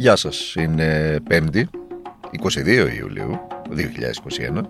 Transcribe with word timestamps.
Γεια 0.00 0.16
σας, 0.16 0.54
είναι 0.54 1.18
5η, 1.30 1.64
22 2.32 2.88
Ιουλίου 2.98 3.38
2021. 3.70 4.60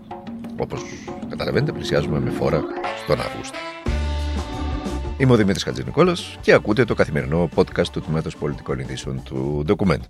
Όπως 0.56 0.82
καταλαβαίνετε 1.28 1.72
πλησιάζουμε 1.72 2.20
με 2.20 2.30
φόρα 2.30 2.62
στον 3.04 3.20
Αύγουστο. 3.20 3.58
Είμαι 5.18 5.32
ο 5.32 5.36
Δημήτρης 5.36 5.62
Χατζηνικόλας 5.62 6.38
και 6.40 6.52
ακούτε 6.52 6.84
το 6.84 6.94
καθημερινό 6.94 7.48
podcast 7.54 7.86
του 7.92 8.00
Τμήματος 8.00 8.36
Πολιτικών 8.36 8.78
Ειδήσεων 8.78 9.22
του 9.22 9.64
Document. 9.68 10.02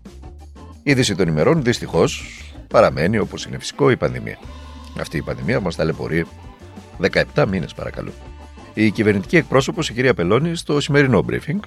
Η 0.83 0.91
είδηση 0.91 1.15
των 1.15 1.29
ημερών 1.29 1.63
δυστυχώς 1.63 2.43
παραμένει 2.69 3.19
όπως 3.19 3.45
είναι 3.45 3.59
φυσικό 3.59 3.91
η 3.91 3.97
πανδημία. 3.97 4.39
Αυτή 5.01 5.17
η 5.17 5.23
πανδημία 5.23 5.61
μας 5.61 5.77
ταλαιπωρεί 5.77 6.27
17 7.35 7.47
μήνες 7.49 7.75
παρακαλώ. 7.75 8.11
Η 8.75 8.91
κυβερνητική 8.91 9.37
εκπρόσωπος, 9.37 9.89
η 9.89 9.93
κυρία 9.93 10.15
Πελώνη, 10.15 10.57
στο 10.57 10.81
σημερινό 10.81 11.25
briefing, 11.31 11.59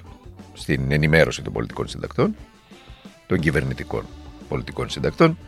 στην 0.52 0.92
ενημέρωση 0.92 1.42
των 1.42 1.52
πολιτικών 1.52 1.88
συντακτών, 1.88 2.36
των 3.26 3.38
κυβερνητικών 3.38 4.04
πολιτικών 4.48 4.88
συντακτών, 4.88 5.38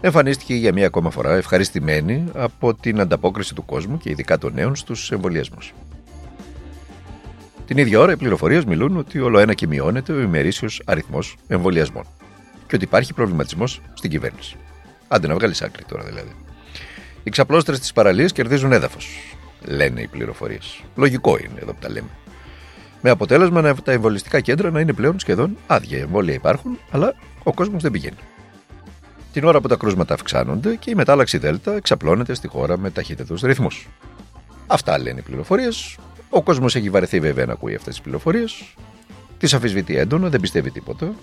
εμφανίστηκε 0.00 0.54
για 0.54 0.72
μία 0.72 0.86
ακόμα 0.86 1.10
φορά 1.10 1.36
ευχαριστημένη 1.36 2.24
από 2.34 2.74
την 2.74 3.00
ανταπόκριση 3.00 3.54
του 3.54 3.64
κόσμου 3.64 3.98
και 3.98 4.10
ειδικά 4.10 4.38
των 4.38 4.52
νέων 4.54 4.76
στους 4.76 5.10
εμβολιασμούς. 5.10 5.72
Την 7.66 7.78
ίδια 7.78 8.00
ώρα, 8.00 8.12
οι 8.12 8.16
πληροφορίες 8.16 8.64
μιλούν 8.64 8.96
ότι 8.96 9.20
όλο 9.20 9.38
ένα 9.38 9.54
και 9.54 9.66
μειώνεται 9.66 10.12
ο 10.12 10.20
ημερήσιος 10.20 10.82
αριθμός 10.84 11.36
εμβολιασμών 11.46 12.04
και 12.66 12.74
ότι 12.74 12.84
υπάρχει 12.84 13.14
προβληματισμός 13.14 13.80
στην 13.94 14.10
κυβέρνηση. 14.10 14.56
Άντε 15.08 15.26
να 15.26 15.34
βγάλεις 15.34 15.62
άκρη 15.62 15.84
τώρα 15.84 16.04
δηλαδή. 16.04 16.32
Οι 17.22 17.30
ξαπλώστρες 17.30 17.78
της 17.78 17.92
παραλίας 17.92 18.32
κερδίζουν 18.32 18.72
έδαφος, 18.72 19.36
λένε 19.64 20.00
οι 20.00 20.06
πληροφορίες. 20.06 20.80
Λογικό 20.94 21.38
είναι 21.38 21.60
εδώ 21.60 21.72
που 21.72 21.78
τα 21.80 21.90
λέμε. 21.90 22.08
Με 23.04 23.10
αποτέλεσμα 23.10 23.60
να 23.60 23.74
τα 23.74 23.92
εμβολιστικά 23.92 24.40
κέντρα 24.40 24.70
να 24.70 24.80
είναι 24.80 24.92
πλέον 24.92 25.18
σχεδόν 25.18 25.56
άδεια. 25.66 25.98
Εμβόλια 25.98 26.34
υπάρχουν, 26.34 26.78
αλλά 26.90 27.14
ο 27.42 27.52
κόσμος 27.52 27.82
δεν 27.82 27.90
πηγαίνει. 27.90 28.16
Την 29.32 29.44
ώρα 29.44 29.60
που 29.60 29.68
τα 29.68 29.76
κρούσματα 29.76 30.14
αυξάνονται 30.14 30.74
και 30.74 30.90
η 30.90 30.94
μετάλλαξη 30.94 31.38
Δέλτα 31.38 31.74
εξαπλώνεται 31.74 32.34
στη 32.34 32.48
χώρα 32.48 32.78
με 32.78 32.90
ταχύτερου 32.90 33.34
ρυθμούς. 33.42 33.88
Αυτά 34.66 34.98
λένε 34.98 35.18
οι 35.18 35.22
πληροφορίες. 35.22 35.98
Ο 36.30 36.42
κόσμος 36.42 36.76
έχει 36.76 36.90
βαρεθεί 36.90 37.20
βέβαια 37.20 37.46
να 37.46 37.52
ακούει 37.52 37.74
αυτές 37.74 37.94
τις 37.94 38.02
πληροφορίες. 38.02 38.74
Τις 39.38 39.54
αφισβητεί 39.54 39.96
έντονα, 39.96 40.28
δεν 40.28 40.40
πιστεύει 40.40 40.70
τίποτα. 40.70 41.14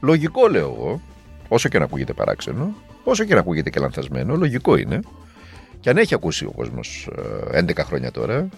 Λογικό 0.00 0.48
λέω 0.48 0.74
εγώ, 0.76 1.00
όσο 1.48 1.68
και 1.68 1.78
να 1.78 1.84
ακούγεται 1.84 2.12
παράξενο, 2.12 2.74
όσο 3.04 3.24
και 3.24 3.34
να 3.34 3.40
ακούγεται 3.40 3.70
και 3.70 3.80
λανθασμένο, 3.80 4.36
λογικό 4.36 4.76
είναι. 4.76 5.00
Και 5.80 5.90
αν 5.90 5.96
έχει 5.96 6.14
ακούσει 6.14 6.44
ο 6.44 6.50
κόσμος 6.50 7.08
11 7.54 7.78
ε, 7.78 7.82
χρόνια 7.82 8.10
τώρα, 8.10 8.48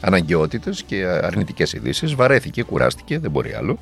αναγκαιότητες 0.00 0.82
και 0.82 1.04
αρνητικές 1.04 1.72
ειδήσεις, 1.72 2.14
βαρέθηκε, 2.14 2.62
κουράστηκε, 2.62 3.18
δεν 3.18 3.30
μπορεί 3.30 3.54
άλλο. 3.54 3.78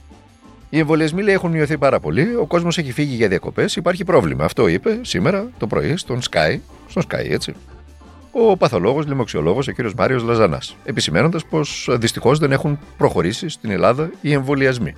Οι 0.71 0.79
εμβολιασμοί 0.79 1.23
λέει 1.23 1.35
έχουν 1.35 1.51
μειωθεί 1.51 1.79
πάρα 1.79 2.01
πολύ. 2.01 2.37
Ο 2.37 2.47
κόσμος 2.47 2.79
έχει 2.79 2.93
φύγει 2.93 3.15
για 3.15 3.29
διακοπές. 3.29 3.77
Υπάρχει 3.77 4.05
πρόβλημα. 4.05 4.45
Αυτό 4.45 4.69
είπε 4.69 4.99
σήμερα 5.03 5.49
το 5.59 5.67
πρωί 5.67 5.97
στον 5.97 6.21
Sky. 6.31 6.59
Στον 6.89 7.03
Sky, 7.09 7.31
έτσι. 7.31 7.55
Ο 8.33 8.57
παθολόγος, 8.57 9.07
λοιμοξιολόγος, 9.07 9.69
ο 9.69 9.73
κύριος 9.73 9.95
Μάριος 9.95 10.23
Λαζανάς. 10.23 10.77
Επισημένοντα 10.85 11.41
πως 11.51 11.89
δυστυχώς 11.91 12.39
δεν 12.39 12.53
έχουν 12.53 12.79
προχωρήσει 12.97 13.49
στην 13.49 13.71
Ελλάδα 13.71 14.11
οι 14.21 14.33
εμβολιασμοί. 14.33 14.95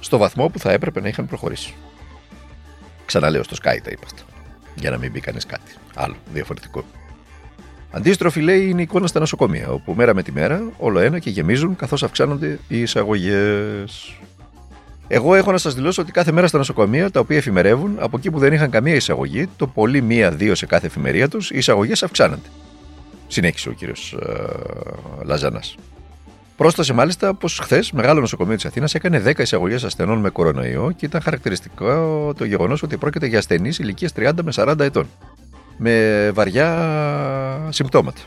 Στο 0.00 0.18
βαθμό 0.18 0.48
που 0.48 0.58
θα 0.58 0.72
έπρεπε 0.72 1.00
να 1.00 1.08
είχαν 1.08 1.26
προχωρήσει. 1.26 1.74
Ξαναλέω 3.06 3.42
στο 3.42 3.56
Sky 3.56 3.78
τα 3.82 3.90
είπα 3.90 4.02
αυτά. 4.04 4.22
Για 4.74 4.90
να 4.90 4.98
μην 4.98 5.10
μπει 5.10 5.20
κανείς 5.20 5.46
κάτι 5.46 5.72
άλλο 5.94 6.16
διαφορετικό. 6.32 6.84
Αντίστροφη 7.90 8.40
λέει 8.40 8.68
είναι 8.68 8.80
η 8.80 8.82
εικόνα 8.82 9.06
στα 9.06 9.20
νοσοκομεία, 9.20 9.68
όπου 9.70 9.94
μέρα 9.94 10.14
με 10.14 10.22
τη 10.22 10.32
μέρα 10.32 10.62
όλο 10.78 10.98
ένα 10.98 11.18
και 11.18 11.30
γεμίζουν 11.30 11.76
καθώς 11.76 12.02
αυξάνονται 12.02 12.58
οι 12.68 12.80
εισαγωγές. 12.80 14.14
Εγώ 15.08 15.34
έχω 15.34 15.52
να 15.52 15.58
σας 15.58 15.74
δηλώσω 15.74 16.02
ότι 16.02 16.12
κάθε 16.12 16.32
μέρα 16.32 16.46
στα 16.46 16.58
νοσοκομεία, 16.58 17.10
τα 17.10 17.20
οποία 17.20 17.36
εφημερεύουν, 17.36 17.96
από 17.98 18.16
εκεί 18.16 18.30
που 18.30 18.38
δεν 18.38 18.52
είχαν 18.52 18.70
καμία 18.70 18.94
εισαγωγή, 18.94 19.48
το 19.56 19.66
πολύ 19.66 20.02
μία-δύο 20.02 20.54
σε 20.54 20.66
κάθε 20.66 20.86
εφημερία 20.86 21.28
τους, 21.28 21.50
οι 21.50 21.56
εισαγωγές 21.56 22.02
αυξάνονται. 22.02 22.48
Συνέχισε 23.26 23.68
ο 23.68 23.72
κύριος 23.72 24.16
ε, 24.22 25.24
Λαζανάς. 25.24 25.76
Πρόσθεσε 26.56 26.92
μάλιστα 26.92 27.34
πως 27.34 27.58
χθες 27.62 27.92
μεγάλο 27.92 28.20
νοσοκομείο 28.20 28.54
της 28.54 28.64
Αθήνας 28.64 28.94
έκανε 28.94 29.22
10 29.26 29.38
εισαγωγές 29.38 29.84
ασθενών 29.84 30.18
με 30.18 30.30
κορονοϊό 30.30 30.92
και 30.96 31.06
ήταν 31.06 31.20
χαρακτηριστικό 31.20 32.32
το 32.36 32.44
γεγονός 32.44 32.82
ότι 32.82 32.96
πρόκειται 32.96 33.26
για 33.26 33.38
ασθενείς 33.38 33.78
ηλικίας 33.78 34.12
30 34.16 34.30
με 34.42 34.52
40 34.54 34.80
ετών. 34.80 35.08
Με 35.82 36.30
βαριά 36.34 36.68
συμπτώματα. 37.68 38.20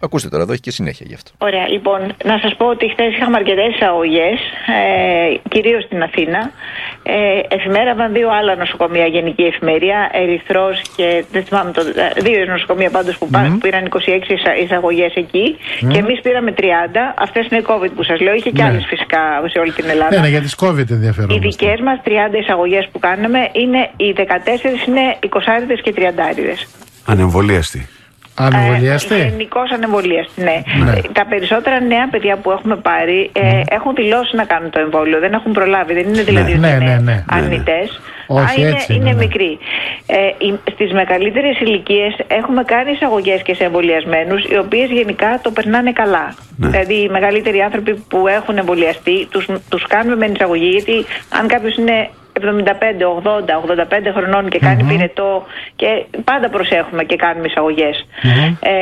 Ακούστε 0.00 0.28
τώρα, 0.28 0.42
εδώ 0.42 0.52
έχει 0.52 0.60
και 0.60 0.70
συνέχεια 0.70 1.06
γι' 1.08 1.14
αυτό. 1.14 1.30
Ωραία, 1.38 1.68
λοιπόν, 1.68 2.00
να 2.24 2.38
σας 2.38 2.56
πω 2.56 2.66
ότι 2.66 2.88
χθες 2.88 3.12
είχαμε 3.14 3.36
αρκετές 3.36 3.74
εισαγωγέ, 3.74 4.28
ε, 4.66 5.34
κυρίως 5.48 5.84
στην 5.84 6.02
Αθήνα. 6.02 6.50
Ε, 7.08 7.54
εφημέραβαν 7.56 8.12
δύο 8.12 8.28
άλλα 8.38 8.56
νοσοκομεία, 8.56 9.06
Γενική 9.06 9.42
Εφημερία, 9.42 10.10
Ερυθρός 10.12 10.82
και 10.96 11.24
δεν 11.32 11.44
θυμάμαι 11.44 11.70
το. 11.72 11.80
Ε, 11.80 12.20
δύο 12.20 12.44
νοσοκομεία 12.46 12.90
πάντως 12.90 13.18
που 13.18 13.28
mm. 13.32 13.58
πήραν 13.60 13.88
26 13.88 13.98
εισαγωγές 14.62 15.12
εκεί 15.14 15.56
mm. 15.56 15.88
και 15.92 15.98
εμείς 15.98 16.20
πήραμε 16.20 16.54
30. 16.58 16.62
Αυτές 17.18 17.46
είναι 17.46 17.60
οι 17.60 17.64
COVID 17.68 17.90
που 17.96 18.02
σας 18.02 18.20
λέω. 18.20 18.34
Είχε 18.34 18.50
και 18.50 18.62
ναι. 18.62 18.68
άλλες 18.68 18.84
φυσικά 18.86 19.20
σε 19.46 19.58
όλη 19.58 19.72
την 19.72 19.88
Ελλάδα. 19.88 20.14
Ναι, 20.14 20.20
ναι 20.20 20.28
για 20.28 20.40
τις 20.40 20.56
COVID 20.62 20.90
ενδιαφέρον. 20.90 21.30
Οι 21.30 21.38
δικές 21.38 21.80
μας 21.80 21.98
30 22.04 22.10
εισαγωγές 22.42 22.88
που 22.92 22.98
κάναμε 22.98 23.48
είναι 23.52 23.90
οι 23.96 24.14
14 24.16 24.22
είναι 24.88 25.04
20 25.20 25.80
και 25.82 25.94
30. 25.96 26.02
Ανεμβολίαστη. 27.04 27.88
Ανεμβολιαστή. 28.38 29.14
Ε, 29.14 29.28
Γενικώς 29.28 29.70
ανεμβολιαστή, 29.70 30.42
ναι. 30.42 30.62
ναι. 30.84 30.92
Τα 31.12 31.26
περισσότερα 31.28 31.80
νέα 31.80 32.08
παιδιά 32.08 32.36
που 32.36 32.50
έχουμε 32.50 32.76
πάρει 32.76 33.30
ε, 33.32 33.40
ναι. 33.40 33.60
έχουν 33.68 33.94
δηλώσει 33.94 34.36
να 34.36 34.44
κάνουν 34.44 34.70
το 34.70 34.80
εμβόλιο. 34.80 35.18
Δεν 35.18 35.32
έχουν 35.32 35.52
προλάβει. 35.52 35.94
Δεν 35.94 36.08
είναι 36.08 36.22
δηλαδή 36.22 36.54
ναι, 36.54 36.68
ναι, 36.68 36.84
ναι, 36.84 36.98
ναι. 37.02 37.24
αρνητές. 37.28 38.00
Όχι, 38.26 38.60
είναι, 38.60 38.70
έτσι, 38.70 38.94
είναι 38.94 39.04
ναι, 39.04 39.10
ναι. 39.10 39.16
μικροί. 39.16 39.58
Ε, 40.06 40.16
Στις 40.72 40.92
μεγαλύτερες 40.92 41.60
ηλικίες 41.60 42.16
έχουμε 42.26 42.62
κάνει 42.64 42.90
εισαγωγές 42.90 43.42
και 43.42 43.54
σε 43.54 43.64
εμβολιασμένους, 43.64 44.44
οι 44.44 44.58
οποίες 44.58 44.90
γενικά 44.90 45.40
το 45.42 45.50
περνάνε 45.50 45.92
καλά. 45.92 46.34
Ναι. 46.56 46.68
Δηλαδή, 46.68 46.94
οι 46.94 47.08
μεγαλύτεροι 47.08 47.60
άνθρωποι 47.60 47.94
που 48.08 48.28
έχουν 48.28 48.58
εμβολιαστεί, 48.58 49.28
του 49.68 49.80
κάνουμε 49.88 50.16
με 50.16 50.26
εισαγωγή, 50.26 50.68
γιατί 50.68 51.04
αν 51.40 51.48
κάποιος 51.48 51.76
είναι 51.76 52.08
75, 52.40 53.04
80, 53.22 53.54
85 53.60 54.12
χρονών 54.16 54.48
και 54.48 54.58
κάνει 54.58 54.82
mm-hmm. 54.84 54.88
πυρετό 54.88 55.46
και 55.76 55.86
πάντα 56.24 56.48
προσέχουμε 56.48 57.04
και 57.04 57.16
κάνουμε 57.16 57.46
εισαγωγές. 57.46 58.06
Mm-hmm. 58.22 58.56
Ε, 58.60 58.72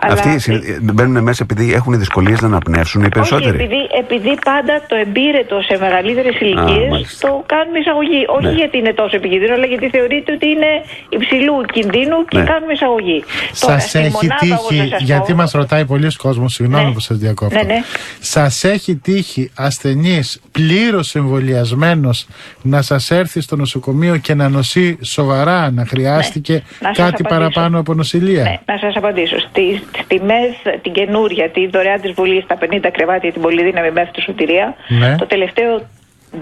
Αυτοί 0.00 0.50
αλλά... 0.50 0.92
μπαίνουν 0.92 1.22
μέσα 1.22 1.46
επειδή 1.50 1.72
έχουν 1.72 1.98
δυσκολίες 1.98 2.40
να 2.40 2.46
αναπνεύσουν 2.46 3.04
οι 3.04 3.08
περισσότεροι. 3.08 3.56
Όχι, 3.56 3.64
επειδή, 3.64 3.88
επειδή 3.98 4.38
πάντα 4.44 4.82
το 4.86 4.96
εμπύρετο 4.96 5.60
σε 5.60 5.76
μεγαλύτερες 5.80 6.40
ηλικίες 6.40 7.18
το 7.20 7.44
κάνουμε 7.46 7.78
εισαγωγή. 7.78 8.24
Όχι 8.28 8.46
ναι. 8.46 8.52
γιατί 8.52 8.78
είναι 8.78 8.92
τόσο 8.92 9.16
επικίνδυνο, 9.16 9.54
αλλά 9.54 9.66
γιατί 9.66 9.88
θεωρείται 9.88 10.32
ότι 10.32 10.46
είναι 10.48 10.70
υψηλού 11.08 11.54
κινδύνου 11.72 12.24
και 12.24 12.38
ναι. 12.38 12.44
κάνουμε 12.44 12.72
εισαγωγή. 12.72 13.24
Σας 13.52 13.94
έχει 13.94 14.28
τύχει, 14.40 14.92
γιατί 14.98 15.34
μας 15.34 15.50
ρωτάει 15.52 15.84
πολλοί 15.84 16.16
κόσμος, 16.16 16.54
συγγνώμη 16.54 16.84
ναι. 16.84 16.92
που 16.92 17.00
σας 17.00 17.16
διακόπτω. 17.18 17.56
Ναι, 17.56 17.62
ναι. 17.62 17.80
Σας 18.20 18.64
έχει 18.64 18.96
τύχει 18.96 19.50
ασθενή 19.54 20.20
πλήρως 20.52 21.14
εμβολιασμένος 21.14 22.26
να 22.62 22.82
σας 22.90 23.10
έρθει 23.10 23.40
στο 23.40 23.56
νοσοκομείο 23.56 24.16
και 24.16 24.34
να 24.34 24.48
νοσεί 24.48 24.98
σοβαρά, 25.02 25.70
να 25.70 25.86
χρειάστηκε 25.86 26.52
ναι. 26.52 26.90
κάτι 26.92 27.22
παραπάνω 27.22 27.78
από 27.78 27.94
νοσηλεία. 27.94 28.42
Ναι, 28.42 28.58
να 28.72 28.78
σας 28.78 28.96
απαντήσω. 28.96 29.38
Στη, 29.38 29.82
στη 30.04 30.20
ΜΕΘ, 30.28 30.80
την 30.82 30.92
καινούρια, 30.92 31.50
τη 31.50 31.66
δωρεά 31.66 31.98
της 31.98 32.12
Βουλής, 32.12 32.46
τα 32.46 32.58
50 32.60 32.90
κρεβάτια, 32.92 33.32
την 33.32 33.42
πολυδύναμη 33.42 33.90
ΜΕΘ 33.90 34.10
του 34.10 34.22
Σωτηρία, 34.22 34.74
Ναι. 34.88 35.16
το 35.16 35.26
τελευταίο 35.26 35.88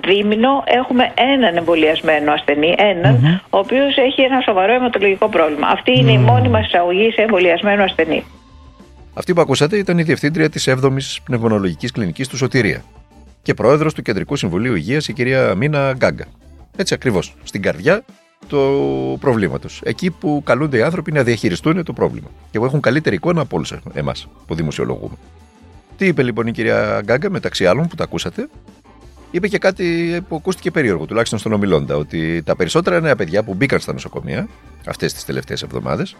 δίμηνο 0.07 0.65
έχουμε 0.81 1.13
έναν 1.35 1.57
εμβολιασμένο 1.57 2.33
ασθενή, 2.33 2.75
έναν, 2.79 3.43
ο 3.51 3.59
οποίος 3.59 3.97
έχει 3.97 4.21
ένα 4.21 4.41
σοβαρό 4.41 4.73
αιματολογικό 4.73 5.29
πρόβλημα. 5.29 5.67
Αυτή 5.67 5.99
είναι 5.99 6.13
η 6.13 6.19
μόνη 6.19 6.49
μας 6.49 6.67
εισαγωγή 6.67 7.11
σε 7.11 7.23
εμβολιασμένο 7.23 7.83
ασθενή. 7.83 8.25
Αυτή 9.15 9.33
που 9.33 9.41
ακούσατε 9.41 9.77
ήταν 9.77 9.99
η 9.99 10.03
διευθύντρια 10.03 10.49
της 10.49 10.69
7η 10.69 11.21
Πνευμονολογικής 11.25 11.93
Κλινικής 11.93 12.29
του 12.29 12.37
Σωτηρία 12.37 12.83
και 13.43 13.54
πρόεδρος 13.54 13.94
του 13.94 14.03
Κεντρικού 14.03 14.37
Συμβουλίου 14.37 14.75
Υγείας, 14.75 15.09
η 15.09 15.12
κυρία 15.12 15.54
Μίνα 15.54 15.93
Γκάγκα. 15.93 16.26
Έτσι 16.76 16.94
ακριβώς, 16.94 17.35
στην 17.43 17.62
καρδιά 17.62 18.05
του 18.49 19.17
προβλήματος. 19.20 19.81
Εκεί 19.85 20.11
που 20.11 20.43
καλούνται 20.44 20.79
οι 20.79 20.82
άνθρωποι 20.82 21.12
να 21.12 21.23
διαχειριστούν 21.23 21.85
το 21.85 21.93
πρόβλημα 21.93 22.29
και 22.50 22.58
που 22.58 22.64
έχουν 22.64 22.81
καλύτερη 22.81 23.17
εικόνα 23.17 23.40
από 23.40 23.56
όλους 23.56 23.75
εμάς 23.93 24.29
που 24.46 24.55
δημοσιολογούμε. 24.55 25.14
Τι 25.96 26.06
είπε 26.06 26.23
λοιπόν 26.23 26.46
η 26.46 26.52
κυρία 26.52 27.00
Γκάγκα, 27.05 27.31
μεταξύ 27.31 27.67
άλλων 27.67 27.88
που 27.88 27.94
τα 27.94 28.05
ακούσατε, 28.05 28.49
είπε 29.31 29.49
και 29.49 29.58
κάτι 29.58 30.19
που 30.29 30.37
ακούστηκε 30.37 30.70
περίεργο, 30.70 31.06
τουλάχιστον 31.06 31.38
στον 31.38 31.52
ομιλώντα, 31.52 31.96
ότι 31.96 32.43
τα 32.43 32.56
περισσότερα 32.56 33.00
νέα 33.00 33.17
παιδιά 33.17 33.43
που 33.43 33.55
μπήκαν 33.55 33.81
στα 33.81 33.93
νοσοκομεία 33.93 34.49
αυτές 34.87 35.12
τις 35.12 35.25
τελευταίες 35.25 35.62
εβδομάδες, 35.62 36.17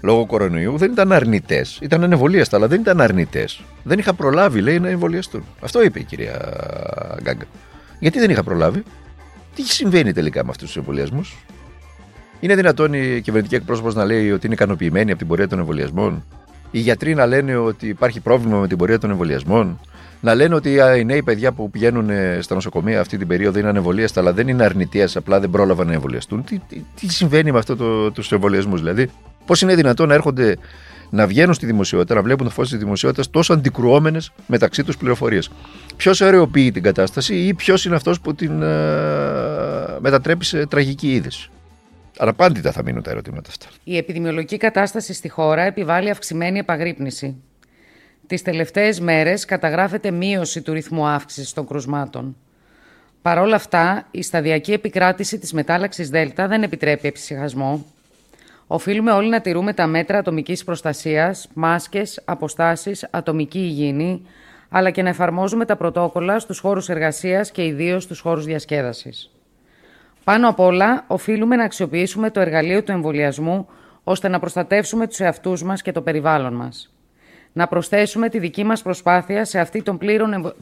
λόγω 0.00 0.26
κορονοϊού, 0.26 0.76
δεν 0.76 0.92
ήταν 0.92 1.12
αρνητές. 1.12 1.78
Ήταν 1.82 2.04
ανεβολίαστα, 2.04 2.56
αλλά 2.56 2.66
δεν 2.68 2.80
ήταν 2.80 3.00
αρνητές. 3.00 3.60
Δεν 3.82 3.98
είχα 3.98 4.14
προλάβει, 4.14 4.60
λέει, 4.60 4.78
να 4.78 4.88
εμβολιαστούν. 4.88 5.44
Αυτό 5.60 5.82
είπε 5.82 5.98
η 5.98 6.04
κυρία 6.04 6.38
Γκάγκα. 7.22 7.44
Γιατί 7.98 8.18
δεν 8.18 8.30
είχα 8.30 8.42
προλάβει, 8.42 8.82
τι 9.54 9.62
συμβαίνει 9.62 10.12
τελικά 10.12 10.44
με 10.44 10.50
αυτούς 10.50 10.66
τους 10.66 10.76
εμβολιασμούς, 10.76 11.36
Είναι 12.40 12.54
δυνατόν 12.54 12.92
η 12.92 13.20
κυβερνητική 13.20 13.54
εκπρόσωπος 13.54 13.94
να 13.94 14.04
λέει 14.04 14.30
ότι 14.30 14.46
είναι 14.46 14.54
ικανοποιημένη 14.54 15.10
από 15.10 15.18
την 15.18 15.28
πορεία 15.28 15.48
των 15.48 15.58
εμβολιασμών, 15.58 16.24
οι 16.70 16.78
γιατροί 16.78 17.14
να 17.14 17.26
λένε 17.26 17.56
ότι 17.56 17.88
υπάρχει 17.88 18.20
πρόβλημα 18.20 18.58
με 18.58 18.68
την 18.68 18.76
πορεία 18.76 18.98
των 18.98 19.10
εμβολιασμών, 19.10 19.80
να 20.20 20.34
λένε 20.34 20.54
ότι 20.54 20.78
οι 20.98 21.04
νέοι 21.04 21.22
παιδιά 21.22 21.52
που 21.52 21.70
πηγαίνουν 21.70 22.10
ε, 22.10 22.38
στα 22.40 22.54
νοσοκομεία 22.54 23.00
αυτή 23.00 23.16
την 23.16 23.26
περίοδο 23.26 23.58
είναι 23.58 23.68
ανεμβολίαστα, 23.68 24.20
αλλά 24.20 24.32
δεν 24.32 24.48
είναι 24.48 24.64
αρνητές, 24.64 25.16
απλά 25.16 25.40
δεν 25.40 25.50
πρόλαβαν 25.50 25.86
να 25.86 25.92
εμβολιαστούν; 25.92 26.44
Τι, 26.44 26.58
τι, 26.68 26.84
τι 27.00 27.12
συμβαίνει 27.12 27.52
με 27.52 27.58
αυτό 27.58 27.76
το, 27.76 28.10
τους 28.10 28.32
εμβολιασμούς, 28.32 28.80
δηλαδή; 28.80 29.10
Πώς 29.48 29.62
είναι 29.62 29.74
δυνατόν 29.74 30.08
να 30.08 30.14
έρχονται 30.14 30.56
να 31.10 31.26
βγαίνουν 31.26 31.54
στη 31.54 31.66
δημοσιότητα, 31.66 32.14
να 32.14 32.22
βλέπουν 32.22 32.46
το 32.46 32.52
φως 32.52 32.68
της 32.68 32.78
δημοσιότητας 32.78 33.30
τόσο 33.30 33.52
αντικρουόμενες 33.52 34.32
μεταξύ 34.46 34.84
τους 34.84 34.96
πληροφορίες; 34.96 35.50
Ποιος 35.96 36.20
αεροποιεί 36.20 36.70
την 36.70 36.82
κατάσταση 36.82 37.34
ή 37.34 37.54
ποιος 37.54 37.84
είναι 37.84 37.94
αυτός 37.94 38.20
που 38.20 38.34
την 38.34 38.62
ε, 38.62 38.66
μετατρέπει 39.98 40.44
σε 40.44 40.66
τραγική 40.66 41.12
είδηση; 41.12 41.50
Αναπάντητα 42.18 42.72
θα 42.72 42.82
μείνουν 42.82 43.02
τα 43.02 43.10
ερωτήματα 43.10 43.50
αυτά. 43.50 43.66
Η 43.84 43.96
επιδημιολογική 43.96 44.56
κατάσταση 44.56 45.12
στη 45.12 45.28
χώρα 45.28 45.62
επιβάλλει 45.62 46.10
αυξημένη 46.10 46.58
επαγρύπνηση. 46.58 47.36
Τις 48.26 48.42
τελευταίες 48.42 49.00
μέρες 49.00 49.44
καταγράφεται 49.44 50.10
μείωση 50.10 50.62
του 50.62 50.72
ρυθμού 50.72 51.06
αύξησης 51.06 51.52
των 51.52 51.66
κρουσμάτων. 51.66 52.36
Παρ' 53.22 53.38
όλα 53.38 53.56
αυτά, 53.56 54.06
η 54.10 54.22
σταδιακή 54.22 54.72
επικράτηση 54.72 55.38
της 55.38 55.52
μετάλλαξης 55.52 56.08
ΔΕΛΤΑ 56.08 56.48
δεν 56.48 56.62
επιτρέπει 56.62 57.08
εψυχασμό. 57.08 57.84
Οφείλουμε 58.70 59.12
όλοι 59.12 59.28
να 59.28 59.40
τηρούμε 59.40 59.72
τα 59.72 59.86
μέτρα 59.86 60.18
ατομικής 60.18 60.64
προστασίας, 60.64 61.48
μάσκες, 61.54 62.22
αποστάσεις, 62.24 63.08
ατομική 63.10 63.58
υγιεινή, 63.58 64.22
αλλά 64.68 64.90
και 64.90 65.02
να 65.02 65.08
εφαρμόζουμε 65.08 65.64
τα 65.64 65.76
πρωτόκολλα 65.76 66.38
στους 66.38 66.58
χώρους 66.58 66.88
εργασίας 66.88 67.50
και 67.50 67.64
ιδίως 67.64 68.02
στους 68.02 68.20
χώρους 68.20 68.44
διασκέδασης. 68.44 69.30
Πάνω 70.24 70.48
απ' 70.48 70.60
όλα, 70.60 71.04
οφείλουμε 71.06 71.56
να 71.56 71.64
αξιοποιήσουμε 71.64 72.30
το 72.30 72.40
εργαλείο 72.40 72.82
του 72.82 72.92
εμβολιασμού 72.92 73.68
ώστε 74.04 74.28
να 74.28 74.38
προστατεύσουμε 74.38 75.06
τους 75.06 75.20
εαυτούς 75.20 75.62
μας 75.62 75.82
και 75.82 75.92
το 75.92 76.02
περιβάλλον 76.02 76.54
μας. 76.54 76.92
Να 77.52 77.66
προσθέσουμε 77.66 78.28
τη 78.28 78.38
δική 78.38 78.64
μας 78.64 78.82
προσπάθεια 78.82 79.44
σε 79.44 79.60
αυτή 79.60 79.82
των 79.82 79.98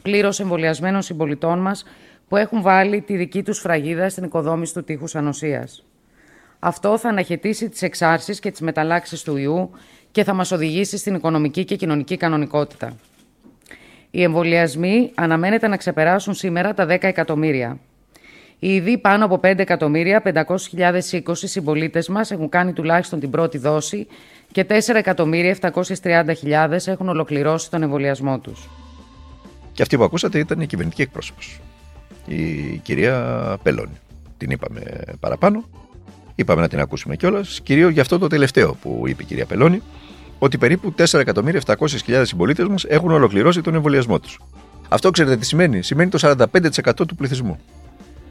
πλήρως 0.01 0.39
εμβολιασμένων 0.39 1.01
συμπολιτών 1.01 1.59
μας 1.59 1.85
που 2.27 2.35
έχουν 2.35 2.61
βάλει 2.61 3.01
τη 3.01 3.15
δική 3.15 3.43
τους 3.43 3.59
φραγίδα 3.59 4.09
στην 4.09 4.23
οικοδόμηση 4.23 4.73
του 4.73 4.83
τείχους 4.83 5.15
ανοσίας. 5.15 5.83
Αυτό 6.59 6.97
θα 6.97 7.09
αναχαιτήσει 7.09 7.69
τις 7.69 7.81
εξάρσεις 7.81 8.39
και 8.39 8.51
τις 8.51 8.61
μεταλλάξεις 8.61 9.21
του 9.21 9.37
ιού 9.37 9.71
και 10.11 10.23
θα 10.23 10.33
μας 10.33 10.51
οδηγήσει 10.51 10.97
στην 10.97 11.15
οικονομική 11.15 11.65
και 11.65 11.75
κοινωνική 11.75 12.17
κανονικότητα. 12.17 12.95
Οι 14.11 14.23
εμβολιασμοί 14.23 15.11
αναμένεται 15.15 15.67
να 15.67 15.77
ξεπεράσουν 15.77 16.33
σήμερα 16.33 16.73
τα 16.73 16.85
10 16.85 17.03
εκατομμύρια. 17.03 17.79
Ήδη 18.59 18.97
πάνω 18.97 19.25
από 19.25 19.39
5 19.43 19.59
εκατομμύρια 19.59 20.21
500.020 20.25 21.19
συμπολίτες 21.33 22.07
μας 22.07 22.31
έχουν 22.31 22.49
κάνει 22.49 22.73
τουλάχιστον 22.73 23.19
την 23.19 23.29
πρώτη 23.29 23.57
δόση 23.57 24.07
και 24.51 24.65
4.730.000 24.69 26.77
έχουν 26.85 27.09
ολοκληρώσει 27.09 27.69
τον 27.69 27.83
εμβολιασμό 27.83 28.39
τους. 28.39 28.69
Και 29.71 29.81
αυτή 29.81 29.97
που 29.97 30.03
ακούσατε 30.03 30.39
ήταν 30.39 30.61
η 30.61 30.65
κυβερνητική 30.65 31.01
εκπρόσωπος, 31.01 31.59
η 32.25 32.77
κυρία 32.77 33.57
Πελώνη. 33.63 33.97
Την 34.37 34.49
είπαμε 34.49 34.81
παραπάνω. 35.19 35.63
Είπαμε 36.39 36.61
να 36.61 36.67
την 36.67 36.79
ακούσουμε 36.79 37.15
κιόλας, 37.15 37.59
κυρίως 37.63 37.91
για 37.91 38.01
αυτό 38.01 38.17
το 38.17 38.27
τελευταίο 38.27 38.73
που 38.81 39.03
είπε 39.07 39.23
η 39.23 39.25
κυρία 39.25 39.45
Πελώνη, 39.45 39.81
ότι 40.39 40.57
περίπου 40.57 40.93
4.700.000 40.97 42.21
συμπολίτες 42.25 42.67
μας 42.67 42.83
έχουν 42.83 43.11
ολοκληρώσει 43.11 43.61
τον 43.61 43.75
εμβολιασμό 43.75 44.19
τους. 44.19 44.39
Αυτό 44.89 45.09
ξέρετε 45.09 45.37
τι 45.37 45.45
σημαίνει; 45.45 45.81
Σημαίνει 45.81 46.09
το 46.09 46.17
45% 46.21 47.07
του 47.07 47.15
πληθυσμού 47.15 47.59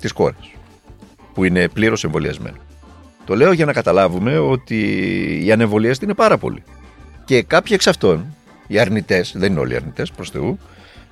της 0.00 0.10
χώρας 0.12 0.52
που 1.34 1.44
είναι 1.44 1.68
πλήρως 1.68 2.04
εμβολιασμένο. 2.04 2.56
Το 3.24 3.36
λέω 3.36 3.52
για 3.52 3.64
να 3.64 3.72
καταλάβουμε 3.72 4.38
ότι 4.38 4.78
οι 5.44 5.52
ανεμβολίαστοι 5.52 6.04
είναι 6.04 6.14
πάρα 6.14 6.38
πολλοί. 6.38 6.62
Και 7.24 7.42
κάποιοι 7.42 7.72
εξ 7.74 7.86
αυτών, 7.86 8.34
οι 8.66 8.78
αρνητές, 8.78 9.32
δεν 9.36 9.50
είναι 9.50 9.60
όλοι 9.60 9.72
οι 9.72 9.76
αρνητές 9.76 10.10
προς 10.10 10.30
Θεού, 10.30 10.58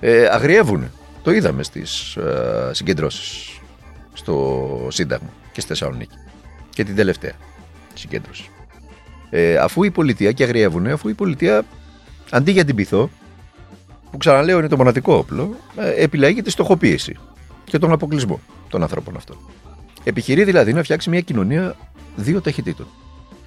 ε, 0.01 0.27
αγριεύουν. 0.27 0.91
Το 1.23 1.31
είδαμε 1.31 1.63
στις 1.63 2.17
ε, 2.17 2.71
συγκεντρώσεις 2.73 3.61
στο 4.13 4.87
Σύνταγμα 4.91 5.29
και 5.53 5.61
στη 5.61 5.69
Θεσσαλονίκη. 5.69 6.17
Και 6.75 6.85
την 6.85 6.97
τελευταία 6.97 7.33
συγκέντρωση. 7.95 8.51
Ε, 9.31 9.57
αφού 9.57 9.85
η 9.85 9.91
πολιτεία, 9.91 10.33
και 10.33 10.45
αγριεύουν, 10.45 10.87
αφού 10.87 11.09
η 11.09 11.15
πολιτεία 11.15 11.65
αντί 12.31 12.51
για 12.51 12.65
την 12.65 12.75
πυθό, 12.75 13.11
που 14.11 14.17
ξαναλέω 14.17 14.59
είναι 14.59 14.69
το 14.69 14.77
μοναδικό 14.77 15.15
όπλο, 15.15 15.57
ε, 15.77 16.03
επιλέγει 16.03 16.43
τη 16.43 16.51
στοχοποίηση 16.51 17.17
και 17.65 17.79
τον 17.79 17.93
αποκλεισμό 17.93 18.41
των 18.69 18.83
ανθρώπων 18.83 19.17
αυτών. 19.17 19.37
Επιχειρεί 20.05 20.45
δηλαδή 20.45 20.73
να 20.73 20.83
φτιάξει 20.83 21.11
μια 21.11 21.21
κοινωνία 21.21 21.77
δύο 22.17 22.41
ταχυτήτων. 22.41 22.87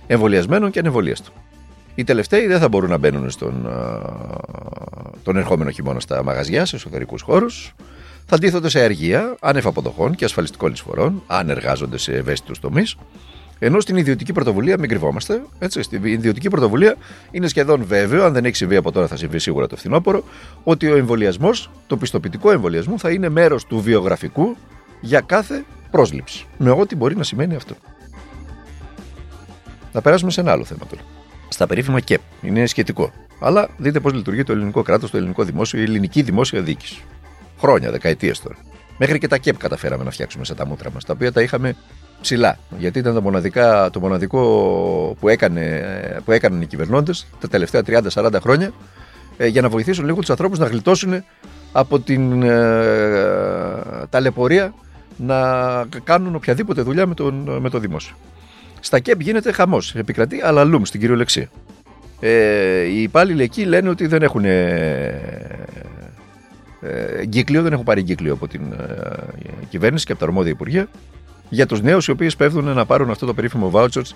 Εμβολιασμένων 0.07 0.71
και 0.71 0.79
ανεμβολίαστων. 0.79 1.33
Οι 1.95 2.03
τελευταίοι 2.03 2.47
δεν 2.47 2.59
θα 2.59 2.67
μπορούν 2.67 2.89
να 2.89 2.97
μπαίνουν 2.97 3.29
στον 3.29 3.67
τον 5.23 5.37
ερχόμενο 5.37 5.69
χειμώνα 5.69 5.99
στα 5.99 6.23
μαγαζιά, 6.23 6.65
σε 6.65 6.75
εσωτερικούς 6.75 7.21
χώρους. 7.21 7.75
Θα 8.29 8.35
αντίθονται 8.35 8.69
σε 8.69 8.79
αργία, 8.79 9.35
άνευ 9.39 9.67
αποδοχών 9.67 10.15
και 10.15 10.25
ασφαλιστικών 10.25 10.71
εισφορών, 10.71 11.23
αν 11.27 11.49
εργάζονται 11.49 11.97
σε 11.97 12.11
ευαίσθητους 12.13 12.59
τομείς. 12.59 12.95
Ενώ 13.59 13.79
στην 13.79 13.95
ιδιωτική 13.95 14.31
πρωτοβουλία, 14.31 14.77
μην 14.79 14.89
κρυβόμαστε, 14.89 15.41
έτσι, 15.59 15.81
στην 15.81 16.05
ιδιωτική 16.05 16.49
πρωτοβουλία 16.49 16.95
είναι 17.31 17.47
σχεδόν 17.47 17.83
βέβαιο, 17.85 18.25
αν 18.25 18.33
δεν 18.33 18.45
έχει 18.45 18.55
συμβεί 18.55 18.75
από 18.75 18.91
τώρα 18.91 19.07
θα 19.07 19.15
συμβεί 19.15 19.39
σίγουρα 19.39 19.67
το 19.67 19.75
φθινόπωρο, 19.75 20.23
ότι 20.63 20.91
ο 20.91 20.95
εμβολιασμός, 20.95 21.69
το 21.87 21.97
πιστοποιητικό 21.97 22.51
εμβολιασμό 22.51 22.97
θα 22.97 23.09
είναι 23.09 23.29
μέρος 23.29 23.65
του 23.65 23.81
βιογραφικού 23.81 24.57
για 25.01 25.21
κάθε 25.21 25.65
πρόσληψη. 25.91 26.45
Με 26.57 26.69
ό,τι 26.69 26.95
μπορεί 26.95 27.15
να 27.15 27.23
σημαίνει 27.23 27.55
αυτό. 27.55 27.75
Να 29.91 30.01
περάσουμε 30.01 30.31
σε 30.31 30.41
ένα 30.41 30.51
άλλο 30.51 30.65
θέμα 30.65 30.85
τώρα. 30.89 31.01
Στα 31.49 31.67
περίφημα 31.67 31.99
ΚΕΠ. 31.99 32.21
Είναι 32.41 32.65
σχετικό. 32.65 33.11
Αλλά 33.39 33.69
δείτε 33.77 33.99
πώς 33.99 34.13
λειτουργεί 34.13 34.43
το 34.43 34.51
ελληνικό 34.51 34.81
κράτος, 34.81 35.11
το 35.11 35.17
ελληνικό 35.17 35.43
δημόσιο, 35.43 35.79
η 35.79 35.83
ελληνική 35.83 36.21
δημόσια 36.21 36.61
διοίκηση. 36.61 37.03
Χρόνια, 37.59 37.91
δεκαετίες 37.91 38.39
τώρα. 38.39 38.55
Μέχρι 38.97 39.17
και 39.17 39.27
τα 39.27 39.37
ΚΕΠ 39.37 39.57
καταφέραμε 39.57 40.03
να 40.03 40.11
φτιάξουμε 40.11 40.45
σε 40.45 40.55
τα 40.55 40.65
μούτρα 40.65 40.91
μας, 40.91 41.05
τα 41.05 41.13
οποία 41.13 41.31
τα 41.31 41.41
είχαμε 41.41 41.75
ψηλά. 42.21 42.57
Γιατί 42.77 42.99
ήταν 42.99 43.13
το, 43.13 43.21
μοναδικά, 43.21 43.89
το 43.89 43.99
μοναδικό 43.99 44.41
που, 45.19 45.29
έκανε, 45.29 46.21
που 46.25 46.31
έκαναν 46.31 46.61
οι 46.61 46.65
κυβερνώντες 46.65 47.27
τα 47.39 47.47
τελευταία 47.47 47.81
30-40 48.13 48.33
χρόνια 48.41 48.71
ε, 49.37 49.47
για 49.47 49.61
να 49.61 49.69
βοηθήσουν 49.69 50.05
λίγο 50.05 50.19
τους 50.19 50.29
ανθρώπους 50.29 50.59
να 50.59 50.65
γλιτώσουν 50.65 51.23
από 51.71 51.99
την 51.99 52.43
ε, 52.43 52.55
ταλαιπωρία 54.09 54.73
να 55.17 55.37
κάνουν 56.03 56.35
οποιαδήποτε 56.35 56.81
δουλειά 56.81 57.05
με, 57.05 57.13
τον, 57.13 57.57
με 57.61 57.69
το 57.69 57.79
δημόσιο. 57.79 58.15
Στα 58.79 58.99
ΚΕΠ 58.99 59.21
γίνεται 59.21 59.51
χαμός. 59.51 59.95
Επικρατεί 59.95 60.41
αλαλούμ 60.43 60.83
στην 60.83 60.99
κυριολεξία. 60.99 61.49
Ε, 62.19 62.81
οι 62.81 63.01
υπάλληλοι 63.01 63.43
εκεί 63.43 63.65
λένε 63.65 63.89
ότι 63.89 64.07
δεν 64.07 64.21
έχουν 64.21 64.45
ε, 66.81 67.21
ε, 67.35 67.61
δεν 67.61 67.73
έχουν 67.73 67.83
πάρει 67.83 67.99
εγκύκλιο 67.99 68.33
από 68.33 68.47
την 68.47 68.61
ε, 68.71 69.65
κυβέρνηση 69.69 70.05
και 70.05 70.11
από 70.11 70.21
τα 70.21 70.27
αρμόδια 70.27 70.51
υπουργεία 70.51 70.87
για 71.49 71.65
τους 71.65 71.81
νέους 71.81 72.07
οι 72.07 72.11
οποίοι 72.11 72.29
σπέβδουν 72.29 72.65
να 72.65 72.85
πάρουν 72.85 73.09
αυτό 73.09 73.25
το 73.25 73.33
περίφημο 73.33 73.71
vouchers 73.73 74.11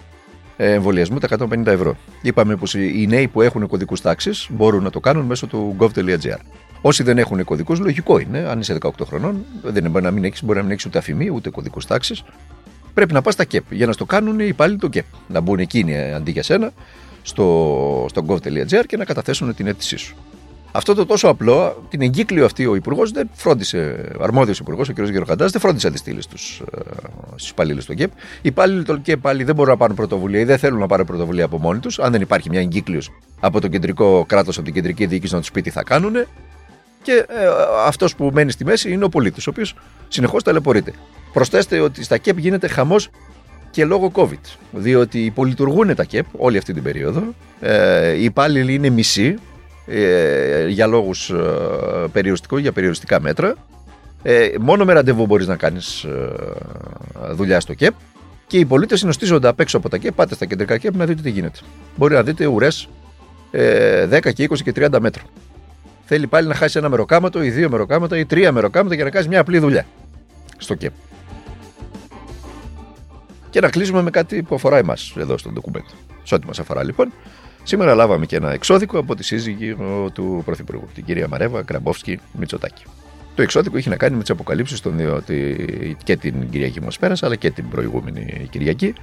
ε, 0.57 0.73
εμβολιασμού 0.73 1.19
τα 1.19 1.27
150 1.37 1.65
ευρώ. 1.65 1.95
Είπαμε 2.21 2.55
πως 2.55 2.73
οι 2.73 3.05
νέοι 3.09 3.27
που 3.27 3.41
έχουν 3.41 3.67
κωδικούς 3.67 4.01
τάξης 4.01 4.47
μπορούν 4.49 4.83
να 4.83 4.89
το 4.89 4.99
κάνουν 4.99 5.25
μέσω 5.25 5.47
του 5.47 5.75
gov.gr. 5.79 6.37
Όσοι 6.81 7.03
δεν 7.03 7.17
έχουν 7.17 7.43
κωδικούς, 7.43 7.79
λογικό 7.79 8.19
είναι. 8.19 8.39
Αν 8.39 8.59
είσαι 8.59 8.77
18 8.81 8.89
χρονών, 9.05 9.45
δεν 9.63 9.91
μπορεί 9.91 10.03
να 10.03 10.11
μην 10.11 10.23
έχεις, 10.23 10.43
μπορεί 10.43 10.57
να 10.57 10.63
μην 10.63 10.71
έχεις 10.71 10.85
ούτε 10.85 10.97
αφημί, 10.97 11.29
ούτε 11.29 11.49
κωδικούς 11.49 11.85
τάξης. 11.85 12.23
Πρέπει 12.93 13.13
να 13.13 13.21
πας 13.21 13.33
στα 13.33 13.43
ΚΕΠ. 13.43 13.73
Για 13.73 13.85
να 13.85 13.91
στο 13.91 14.05
κάνουν 14.05 14.39
οι 14.39 14.45
υπάλληλοι 14.47 14.79
του 14.79 14.89
ΚΕΠ. 14.89 15.05
Να 15.27 15.39
μπουν 15.39 15.59
εκείνοι 15.59 16.13
αντί 16.13 16.31
για 16.31 16.43
σένα 16.43 16.71
στο, 17.21 18.05
στο 18.09 18.25
gov.gr 18.27 18.83
και 18.87 18.97
να 18.97 19.05
καταθέσουν 19.05 19.55
την 19.55 19.67
αίτησή 19.67 19.97
σου. 19.97 20.15
Αυτό 20.71 20.93
το 20.93 21.05
τόσο 21.05 21.27
απλό, 21.27 21.83
την 21.89 22.01
εγκύκλιο 22.01 22.45
αυτή 22.45 22.65
ο 22.65 22.75
Υπουργός 22.75 23.11
δεν 23.11 23.29
φρόντισε, 23.33 24.11
αρμόδιος 24.19 24.59
Υπουργός, 24.59 24.89
ο 24.89 24.93
κ. 24.93 24.99
Γεροχαντά, 24.99 25.45
δεν 25.45 25.61
φρόντισε 25.61 25.87
να 25.87 25.93
τη 25.93 25.99
στείλει 25.99 26.21
στους 26.21 26.59
ε, 26.59 26.81
υπαλλήλους 27.49 27.85
του 27.85 27.93
ΚΕΠ. 27.93 28.11
Οι 28.11 28.39
υπάλληλοι 28.41 28.83
του 28.83 29.01
ΚΕΠ 29.01 29.21
πάλι 29.21 29.43
δεν 29.43 29.55
μπορούν 29.55 29.71
να 29.71 29.77
πάρουν 29.77 29.95
πρωτοβουλία 29.95 30.39
ή 30.39 30.43
δεν 30.43 30.57
θέλουν 30.57 30.79
να 30.79 30.87
πάρουν 30.87 31.05
πρωτοβουλία 31.05 31.45
από 31.45 31.59
μόνοι 31.59 31.79
τους, 31.79 31.99
αν 31.99 32.11
δεν 32.11 32.21
υπάρχει 32.21 32.49
μια 32.49 32.59
εγκύκλιος 32.59 33.09
από 33.39 33.61
το 33.61 33.67
κεντρικό 33.67 34.25
κράτος, 34.27 34.55
από 34.55 34.65
την 34.65 34.73
κεντρική 34.73 35.05
διοίκηση 35.05 35.33
να 35.33 35.39
τους 35.39 35.51
πει 35.51 35.61
τι 35.61 35.69
θα 35.69 35.83
κάνουν. 35.83 36.13
Και 37.01 37.25
ε, 37.27 37.45
αυτός 37.85 38.15
που 38.15 38.29
μένει 38.33 38.51
στη 38.51 38.65
μέση 38.65 38.91
είναι 38.91 39.03
ο 39.03 39.09
πολίτης, 39.09 39.47
ο 39.47 39.49
οποίος 39.49 39.75
συνεχώς 40.07 40.43
ταλαιπωρείται. 40.43 40.93
Προσθέστε 41.33 41.79
ότι 41.79 42.03
στα 42.03 42.17
ΚΕΠ 42.17 42.37
γίνεται 42.37 42.67
χαμός 42.67 43.09
και 43.71 43.85
λόγω 43.85 44.11
COVID. 44.15 44.57
Διότι 44.71 45.25
υπολειτουργούν 45.25 45.95
τα 45.95 46.03
ΚΕΠ 46.03 46.25
όλη 46.37 46.57
αυτή 46.57 46.73
την 46.73 46.83
περίοδο. 46.83 47.23
Ε, 47.59 48.11
οι 48.11 48.23
υπάλληλοι 48.23 48.73
είναι 48.73 48.89
μισοί 48.89 49.35
ε, 49.91 50.67
για 50.67 50.87
λόγους 50.87 51.29
ε, 51.29 51.35
περιοριστικού, 52.11 52.57
για 52.57 52.71
περιοριστικά 52.71 53.21
μέτρα. 53.21 53.55
Ε, 54.23 54.49
μόνο 54.59 54.85
με 54.85 54.93
ραντεβού 54.93 55.25
μπορείς 55.25 55.47
να 55.47 55.55
κάνεις 55.55 56.03
ε, 56.03 56.29
δουλειά 57.31 57.59
στο 57.59 57.73
ΚΕΠ. 57.73 57.93
Και 58.47 58.57
οι 58.57 58.65
πολίτες 58.65 58.99
συνοστίζονται 58.99 59.47
απ' 59.47 59.59
έξω 59.59 59.77
από 59.77 59.89
τα 59.89 59.97
ΚΕΠ. 59.97 60.13
Πάτε 60.13 60.35
στα 60.35 60.45
κεντρικά 60.45 60.77
ΚΕΠ 60.77 60.95
να 60.95 61.05
δείτε 61.05 61.21
τι 61.21 61.29
γίνεται. 61.29 61.59
Μπορεί 61.95 62.13
να 62.13 62.23
δείτε 62.23 62.45
ουρές 62.45 62.87
ε, 63.51 64.07
10 64.11 64.33
και 64.33 64.47
20 64.49 64.57
και 64.61 64.71
30 64.75 64.99
μέτρων. 64.99 65.25
Θέλει 66.05 66.27
πάλι 66.27 66.47
να 66.47 66.55
χάσει 66.55 66.77
ένα 66.77 66.89
μεροκάματο 66.89 67.43
ή 67.43 67.49
δύο 67.49 67.69
μεροκάματα 67.69 68.17
ή 68.17 68.25
τρία 68.25 68.51
μεροκάματα 68.51 68.95
για 68.95 69.03
να 69.03 69.09
κάνεις 69.09 69.27
μια 69.27 69.39
απλή 69.39 69.59
δουλειά 69.59 69.85
στο 70.57 70.75
ΚΕΠ. 70.75 70.93
Και 73.49 73.59
να 73.59 73.69
κλείσουμε 73.69 74.01
με 74.01 74.09
κάτι 74.09 74.43
που 74.43 74.55
αφορά 74.55 74.77
εμάς 74.77 75.13
εδώ 75.17 75.37
στο 75.37 75.49
ντοκουμέντο. 75.49 75.87
Σε 76.23 76.35
ό,τι 76.35 76.47
μας 76.47 76.59
αφορά 76.59 76.83
λοιπόν, 76.83 77.13
Σήμερα 77.63 77.95
λάβαμε 77.95 78.25
και 78.25 78.35
ένα 78.35 78.51
εξώδικο 78.51 78.97
από 78.97 79.15
τη 79.15 79.23
σύζυγη 79.23 79.75
του 80.13 80.41
Πρωθυπουργού, 80.45 80.87
την 80.93 81.05
κυρία 81.05 81.27
Μαρέβα 81.27 81.61
Κραμπόφσκι 81.61 82.19
Μητσοτάκη. 82.31 82.83
Το 83.35 83.41
εξώδικο 83.41 83.77
έχει 83.77 83.89
να 83.89 83.95
κάνει 83.95 84.15
με 84.15 84.21
τις 84.21 84.29
αποκαλύψεις 84.29 84.79
των 84.79 84.97
δύο, 84.97 85.23
και 86.03 86.17
την 86.17 86.49
Κυριακή 86.49 86.79
που 86.79 86.85
μας 86.85 86.97
πέρασε, 86.97 87.25
αλλά 87.25 87.35
και 87.35 87.51
την 87.51 87.69
προηγούμενη 87.69 88.47
Κυριακή, 88.49 88.93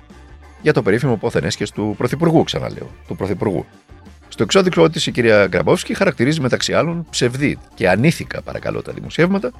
για 0.62 0.72
το 0.72 0.82
περίφημο 0.82 1.16
πόθεν 1.16 1.44
έσχε 1.44 1.66
του 1.74 1.94
Πρωθυπουργού, 1.98 2.42
ξαναλέω. 2.44 2.90
Του 3.06 3.16
Πρωθυπουργού. 3.16 3.64
Στο 4.28 4.42
εξώδικο 4.42 4.90
της 4.90 5.06
η 5.06 5.10
κυρία 5.10 5.46
Γκραμπόφσκι 5.46 5.94
χαρακτηρίζει 5.94 6.40
μεταξύ 6.40 6.74
άλλων 6.74 7.06
ψευδή 7.10 7.58
και 7.74 7.88
ανήθικα, 7.88 8.42
παρακαλώ, 8.42 8.82
τα 8.82 8.92
δημοσιεύματα 8.92 9.52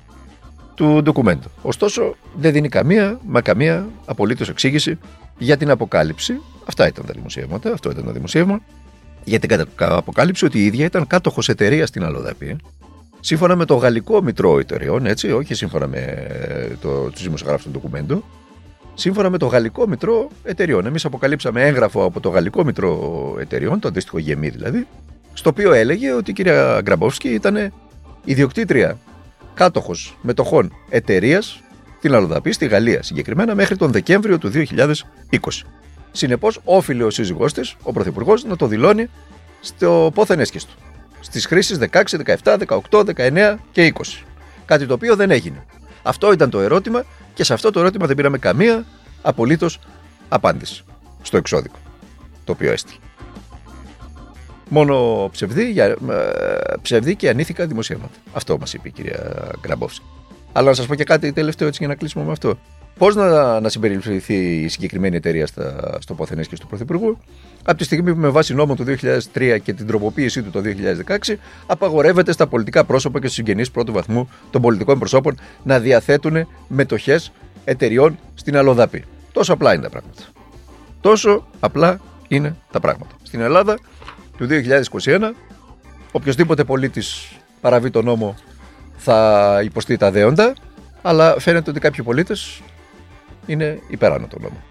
του 0.75 1.03
ντοκουμέντου. 1.03 1.49
Ωστόσο, 1.63 2.17
δεν 2.35 2.53
δίνει 2.53 2.69
καμία, 2.69 3.21
μα 3.27 3.41
καμία 3.41 3.89
απολύτως 4.05 4.49
εξήγηση 4.49 4.99
για 5.39 5.57
την 5.57 5.71
αποκάλυψη. 5.71 6.41
Αυτά 6.67 6.87
ήταν 6.87 7.07
τα 7.07 7.13
δημοσιεύματα, 7.13 7.73
αυτό 7.73 7.91
ήταν 7.91 8.05
το 8.05 8.13
δημοσίευμα. 8.13 8.61
Για 9.29 9.39
την 9.39 9.67
αποκάλυψη 9.79 10.45
ότι 10.45 10.59
η 10.59 10.65
ίδια 10.65 10.85
ήταν 10.85 11.07
κάτοχος 11.07 11.49
εταιρείας 11.49 11.89
στην 11.89 12.05
Αλοδαπή, 12.05 12.57
σύμφωνα 13.21 13.57
με 13.57 13.65
το 13.65 13.75
γαλλικό 13.75 14.23
μητρό 14.23 14.59
εταιρεών, 14.59 15.07
έτσι, 15.07 15.33
όχι 15.33 15.55
σύμφωνα 15.55 15.87
με 15.87 15.99
ε, 15.99 16.75
το, 16.81 17.11
τους 17.11 17.23
δημοσιογράφους 17.23 17.65
του 17.65 17.71
ντοκουμέντου, 17.71 18.25
σύμφωνα 18.95 19.31
με 19.31 19.39
το 19.39 19.47
γαλλικό 19.47 19.87
μητρό 19.89 20.29
εταιρεών. 20.43 20.87
Εμείς 20.87 21.05
αποκαλύψαμε 21.05 21.63
έγγραφο 21.63 22.05
από 22.05 22.21
το 22.21 22.29
γαλλικό 22.29 22.65
μητρό 22.65 23.37
εταιρεών, 23.41 23.81
το 23.81 23.89
αντίστοιχο 23.89 24.19
γεμί 24.19 24.49
δηλαδή, 24.49 24.87
στο 25.33 25.51
οποίο 25.51 25.73
έλεγε 25.73 26.13
ότι 26.13 26.31
η 26.31 26.35
κυρία 26.35 26.81
Γκραμπόφσκι 26.83 27.29
ήταν 27.29 27.73
ιδιοκτήτρια 28.25 28.99
κάτοχος 29.55 30.19
μετοχών 30.23 30.73
εταιρείας 30.89 31.63
στην 31.99 32.15
Αλοδαπή, 32.15 32.53
στη 32.53 32.67
Γαλλία 32.67 33.03
συγκεκριμένα, 33.03 33.55
μέχρι 33.55 33.77
τον 33.77 33.93
Δεκέμβριο 33.93 34.39
του 34.39 34.51
2020. 34.51 34.65
Συνεπώς, 36.13 36.61
όφιλε 36.65 37.05
ο 37.05 37.11
σύζυγός 37.11 37.53
της, 37.53 37.77
ο 37.83 37.93
Πρωθυπουργός, 37.93 38.45
να 38.45 38.57
το 38.57 38.67
δηλώνει 38.67 39.11
στο 39.61 40.11
πόθεν 40.15 40.41
έσχεστο. 40.41 40.73
Στις 41.21 41.47
χρήσεις 41.47 41.79
16, 41.79 42.17
17, 42.17 42.59
18, 42.91 43.05
19 43.05 43.59
και 43.73 43.93
20. 43.95 44.25
Κάτι 44.65 44.87
το 44.87 44.95
οποίο 44.95 45.17
δεν 45.17 45.31
έγινε. 45.31 45.65
Αυτό 46.03 46.33
ήταν 46.33 46.51
το 46.51 46.61
ερώτημα 46.61 47.05
και 47.35 47.45
σε 47.45 47.53
αυτό 47.53 47.71
το 47.71 47.81
ερώτημα 47.81 48.07
δεν 48.07 48.17
πήραμε 48.17 48.39
καμία 48.39 48.85
απολύτως 49.23 49.79
απάντηση 50.29 50.85
στο 51.23 51.37
εξώδικο 51.37 51.79
το 52.45 52.53
οποίο 52.53 52.73
έστειλε. 52.73 52.99
Μόνο 54.69 55.29
ψευδή, 55.33 55.81
ε, 55.81 55.95
ψευδή 56.83 57.17
και 57.17 57.29
ανήθικα 57.29 57.67
δημοσιεύματα. 57.67 58.15
Αυτό 58.33 58.59
μας 58.59 58.75
είπε 58.75 58.89
η 58.89 58.91
κυρία 58.91 59.51
Γκραμπόφσκι. 59.61 60.05
Αλλά 60.53 60.69
να 60.69 60.75
σας 60.75 60.87
πω 60.87 60.95
και 60.95 61.05
κάτι 61.05 61.33
τελευταίο 61.33 61.69
έτσι 61.69 61.79
για 61.79 61.89
να 61.89 61.95
κλείσουμε 61.95 62.25
με 62.25 62.33
αυτό. 62.33 62.59
Πώς 62.99 63.15
να, 63.15 63.61
να 63.61 63.69
συμπεριληφθεί 63.69 64.35
η 64.63 64.69
συγκεκριμένη 64.69 65.17
εταιρεία 65.17 65.47
στα, 65.47 65.99
στο 66.01 66.15
ποθενέ 66.15 66.43
και 66.43 66.57
στο 66.57 66.67
Πρωθυπουργού, 66.67 67.19
από 67.65 67.79
τη 67.79 67.85
στιγμή 67.85 68.13
που 68.13 68.21
με 68.21 68.29
βάση 68.29 68.55
νόμο 68.55 68.75
του 68.75 68.85
2003 69.35 69.59
και 69.63 69.73
την 69.73 69.87
τροποποίησή 69.87 70.43
του 70.43 70.51
το 70.51 70.61
2016, 71.27 71.35
απαγορεύεται 71.67 72.33
στα 72.33 72.47
πολιτικά 72.47 72.85
πρόσωπα 72.85 73.19
και 73.21 73.25
στους 73.25 73.37
συγγενείς 73.37 73.71
πρώτου 73.71 73.93
βαθμού 73.93 74.29
των 74.51 74.63
πολιτικών 74.63 74.99
προσώπων 74.99 75.39
να 75.63 75.79
διαθέτουν 75.79 76.47
μετοχές 76.69 77.33
εταιριών 77.65 78.19
στην 78.35 78.57
Αλοδαπή. 78.57 79.05
Τόσο 79.33 79.53
απλά 79.53 79.75
είναι 79.75 79.83
τα 79.83 79.91
πράγματα. 79.91 80.23
Τόσο 81.01 81.47
απλά 81.61 82.01
είναι 82.29 82.57
τα 82.71 82.81
πράγματα. 82.81 83.15
Στην 83.23 83.41
Ελλάδα 83.41 83.79
του 84.39 84.47
2021, 85.05 85.19
οποιοδήποτε 86.13 86.65
πολίτης 86.65 87.33
παραβεί 87.61 87.91
τον 87.91 88.05
νόμο 88.05 88.37
θα 88.97 89.61
υποστεί 89.65 89.97
τα 89.97 90.11
δέοντα, 90.11 90.55
αλλά 91.03 91.41
φαίνεται 91.41 91.71
ότι 91.71 91.81
κάποιοι 91.81 92.05
πολίτες 92.05 92.61
είναι 93.49 93.81
υπεράνω 93.89 94.27
τον 94.27 94.43
νόμο. 94.43 94.63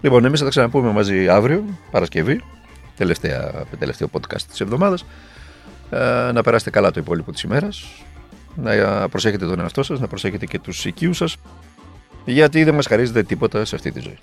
Λοιπόν, 0.00 0.24
εμείς 0.24 0.38
θα 0.38 0.44
τα 0.44 0.50
ξαναπούμε 0.50 0.90
μαζί 0.90 1.28
αύριο, 1.28 1.64
Παρασκευή, 1.90 2.42
τελευταία, 2.96 3.64
τελευταίο 3.78 4.08
podcast 4.12 4.42
της 4.50 4.60
εβδομάδας. 4.60 5.04
Ε, 5.90 6.30
να 6.32 6.42
περάσετε 6.42 6.70
καλά 6.70 6.90
το 6.90 7.00
υπόλοιπο 7.00 7.32
της 7.32 7.42
ημέρας. 7.42 8.04
Να 8.54 9.08
προσέχετε 9.08 9.46
τον 9.46 9.60
εαυτό 9.60 9.82
σας, 9.82 10.00
να 10.00 10.06
προσέχετε 10.06 10.46
και 10.46 10.58
τους 10.58 10.84
οικείου 10.84 11.12
σας. 11.12 11.36
Γιατί 12.24 12.64
δεν 12.64 12.74
μας 12.74 12.86
χαρίζεται 12.86 13.22
τίποτα 13.22 13.64
σε 13.64 13.74
αυτή 13.74 13.92
τη 13.92 14.00
ζωή. 14.00 14.18